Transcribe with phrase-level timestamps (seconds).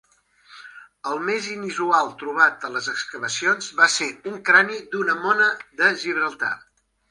[1.11, 5.53] El més inusual trobat a les excavacions va ser un crani d'una mona
[5.85, 6.55] de Gibraltar.